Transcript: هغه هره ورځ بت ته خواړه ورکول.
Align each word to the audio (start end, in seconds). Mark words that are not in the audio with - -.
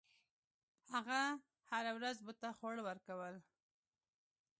هغه 0.93 1.21
هره 1.69 1.91
ورځ 1.97 2.17
بت 2.25 2.37
ته 2.41 2.49
خواړه 2.57 2.81
ورکول. 2.89 3.35